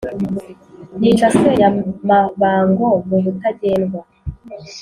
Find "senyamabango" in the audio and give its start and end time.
1.35-2.87